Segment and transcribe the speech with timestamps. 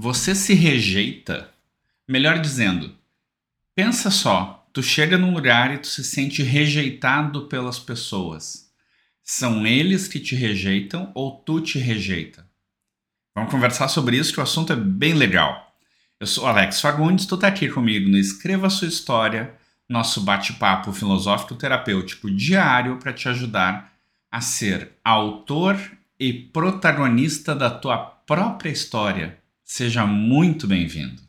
[0.00, 1.52] você se rejeita?
[2.06, 2.94] Melhor dizendo,
[3.74, 8.70] pensa só, tu chega num lugar e tu se sente rejeitado pelas pessoas.
[9.24, 12.46] São eles que te rejeitam ou tu te rejeita?
[13.34, 15.76] Vamos conversar sobre isso que o assunto é bem legal.
[16.20, 19.52] Eu sou Alex Fagundes, tu tá aqui comigo no Escreva Sua História,
[19.88, 23.92] nosso bate-papo filosófico terapêutico diário para te ajudar
[24.30, 25.76] a ser autor
[26.20, 29.38] e protagonista da tua própria história.
[29.70, 31.20] Seja muito bem-vindo.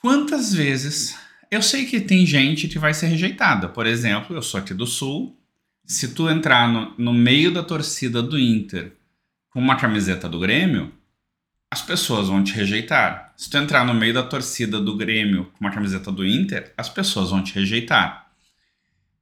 [0.00, 1.18] Quantas vezes
[1.50, 3.68] eu sei que tem gente que vai ser rejeitada?
[3.68, 5.36] Por exemplo, eu sou aqui do Sul.
[5.84, 8.92] Se tu entrar no, no meio da torcida do Inter
[9.50, 10.92] com uma camiseta do Grêmio,
[11.68, 13.34] as pessoas vão te rejeitar.
[13.36, 16.88] Se tu entrar no meio da torcida do Grêmio com uma camiseta do Inter, as
[16.88, 18.30] pessoas vão te rejeitar.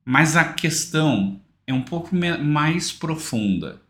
[0.05, 3.81] Mas a questão é um pouco mais profunda.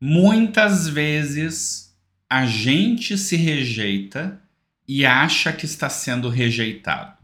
[0.00, 1.91] Muitas vezes
[2.32, 4.42] a gente se rejeita
[4.88, 7.14] e acha que está sendo rejeitado.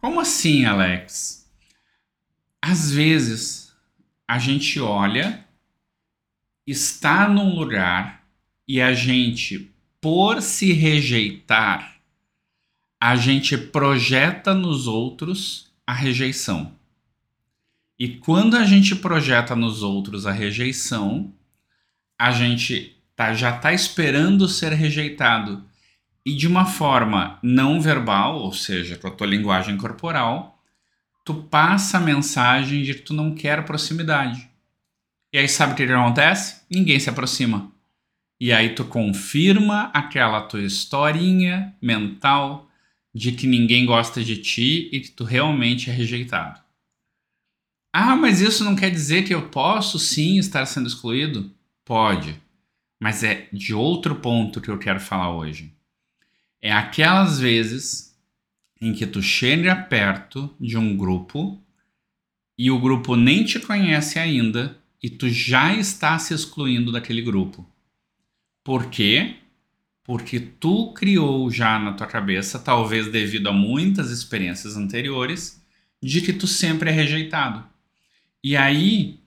[0.00, 1.48] Como assim, Alex?
[2.60, 3.72] Às vezes
[4.26, 5.46] a gente olha,
[6.66, 8.26] está num lugar
[8.66, 12.00] e a gente, por se rejeitar,
[13.00, 16.76] a gente projeta nos outros a rejeição.
[17.96, 21.32] E quando a gente projeta nos outros a rejeição,
[22.18, 25.62] a gente tá, já está esperando ser rejeitado.
[26.24, 30.58] E de uma forma não verbal, ou seja, com a tua linguagem corporal,
[31.22, 34.48] tu passa a mensagem de que tu não quer proximidade.
[35.34, 36.62] E aí sabe o que, acontece?
[36.70, 37.70] Ninguém se aproxima.
[38.40, 42.70] E aí tu confirma aquela tua historinha mental
[43.14, 46.58] de que ninguém gosta de ti e que tu realmente é rejeitado.
[47.92, 51.52] Ah, mas isso não quer dizer que eu posso sim estar sendo excluído?
[51.84, 52.40] Pode,
[53.00, 55.72] mas é de outro ponto que eu quero falar hoje.
[56.60, 58.14] É aquelas vezes
[58.78, 61.58] em que tu chega perto de um grupo
[62.58, 67.66] e o grupo nem te conhece ainda e tu já está se excluindo daquele grupo.
[68.62, 69.36] Por quê?
[70.04, 75.64] Porque tu criou já na tua cabeça, talvez devido a muitas experiências anteriores,
[76.02, 77.64] de que tu sempre é rejeitado.
[78.44, 79.20] E aí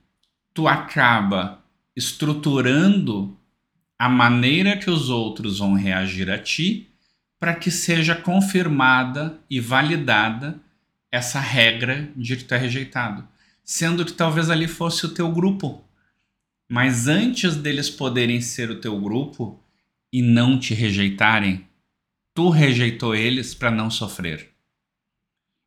[0.53, 1.63] tu acaba
[1.95, 3.38] estruturando
[3.97, 6.89] a maneira que os outros vão reagir a ti
[7.39, 10.59] para que seja confirmada e validada
[11.11, 13.27] essa regra de que tu é rejeitado,
[13.63, 15.83] sendo que talvez ali fosse o teu grupo.
[16.69, 19.61] Mas antes deles poderem ser o teu grupo
[20.11, 21.67] e não te rejeitarem,
[22.33, 24.49] tu rejeitou eles para não sofrer.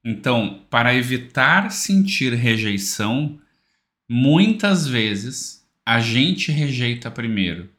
[0.05, 3.41] Então, para evitar sentir rejeição,
[4.09, 7.76] muitas vezes a gente rejeita primeiro.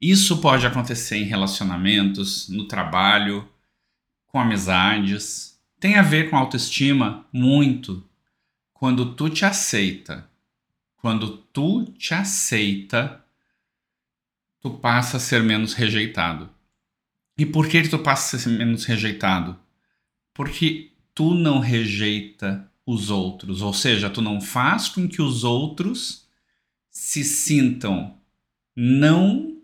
[0.00, 3.48] Isso pode acontecer em relacionamentos, no trabalho,
[4.26, 5.58] com amizades.
[5.80, 8.04] Tem a ver com autoestima muito.
[8.72, 10.28] Quando tu te aceita,
[10.96, 13.24] quando tu te aceita,
[14.60, 16.48] tu passa a ser menos rejeitado.
[17.36, 19.58] E por que, tu passa a ser menos rejeitado?
[20.32, 26.26] Porque tu não rejeita os outros, ou seja, tu não faz com que os outros
[26.90, 28.16] se sintam
[28.74, 29.57] não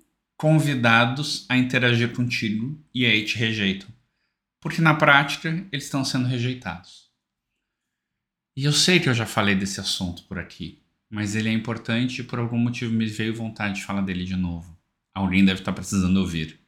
[0.45, 3.89] convidados a interagir contigo e aí te rejeitam.
[4.61, 7.11] Porque na prática eles estão sendo rejeitados.
[8.55, 12.21] E eu sei que eu já falei desse assunto por aqui, mas ele é importante
[12.21, 14.79] e por algum motivo me veio vontade de falar dele de novo.
[15.15, 16.61] Alguém deve estar precisando ouvir.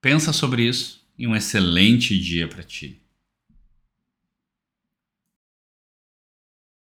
[0.00, 3.00] Pensa sobre isso e um excelente dia para ti.